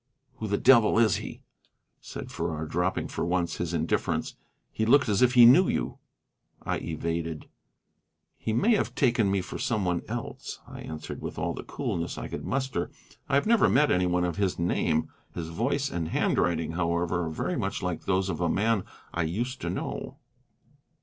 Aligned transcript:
"Who 0.37 0.47
the 0.47 0.57
devil 0.57 0.97
is 0.97 1.17
he?" 1.17 1.43
said 1.99 2.31
Farrar, 2.31 2.65
dropping 2.65 3.07
for 3.07 3.23
once 3.23 3.57
his 3.57 3.71
indifference; 3.71 4.33
"he 4.71 4.83
looked 4.83 5.07
as 5.07 5.21
if 5.21 5.35
he 5.35 5.45
knew 5.45 5.69
you." 5.69 5.99
I 6.63 6.79
evaded. 6.79 7.47
"He 8.39 8.51
may 8.51 8.73
have 8.75 8.95
taken 8.95 9.29
me 9.29 9.41
for 9.41 9.59
some 9.59 9.85
one 9.85 10.01
else," 10.07 10.59
I 10.67 10.79
answered 10.79 11.21
with 11.21 11.37
all 11.37 11.53
the 11.53 11.61
coolness 11.63 12.17
I 12.17 12.29
could 12.29 12.45
muster. 12.47 12.89
"I 13.29 13.35
have 13.35 13.45
never 13.45 13.69
met 13.69 13.91
any 13.91 14.07
one 14.07 14.23
of 14.25 14.37
his 14.37 14.57
name. 14.57 15.07
His 15.35 15.49
voice 15.49 15.91
and 15.91 16.07
handwriting, 16.07 16.71
however, 16.71 17.27
are 17.27 17.29
very 17.29 17.55
much 17.55 17.83
like 17.83 18.05
those 18.05 18.27
of 18.27 18.41
a 18.41 18.49
man 18.49 18.83
I 19.13 19.21
used 19.21 19.61
to 19.61 19.69
know." 19.69 20.17